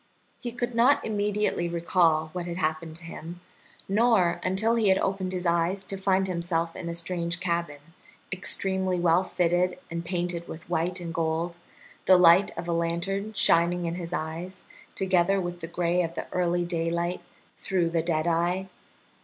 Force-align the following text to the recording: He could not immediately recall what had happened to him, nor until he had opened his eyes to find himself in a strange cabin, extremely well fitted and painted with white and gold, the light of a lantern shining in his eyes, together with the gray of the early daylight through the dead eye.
He 0.39 0.51
could 0.51 0.73
not 0.73 1.05
immediately 1.05 1.69
recall 1.69 2.31
what 2.33 2.47
had 2.47 2.57
happened 2.57 2.95
to 2.95 3.03
him, 3.03 3.39
nor 3.87 4.39
until 4.43 4.73
he 4.73 4.87
had 4.89 4.97
opened 4.97 5.31
his 5.31 5.45
eyes 5.45 5.83
to 5.83 5.95
find 5.95 6.25
himself 6.27 6.75
in 6.75 6.89
a 6.89 6.95
strange 6.95 7.39
cabin, 7.39 7.77
extremely 8.31 8.99
well 8.99 9.21
fitted 9.21 9.77
and 9.91 10.03
painted 10.03 10.47
with 10.47 10.67
white 10.67 10.99
and 10.99 11.13
gold, 11.13 11.59
the 12.05 12.17
light 12.17 12.49
of 12.57 12.67
a 12.67 12.73
lantern 12.73 13.33
shining 13.33 13.85
in 13.85 13.93
his 13.93 14.11
eyes, 14.11 14.63
together 14.95 15.39
with 15.39 15.59
the 15.59 15.67
gray 15.67 16.01
of 16.01 16.15
the 16.15 16.25
early 16.33 16.65
daylight 16.65 17.21
through 17.55 17.91
the 17.91 18.01
dead 18.01 18.25
eye. 18.25 18.69